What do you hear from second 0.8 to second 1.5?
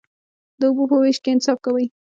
په ویش کې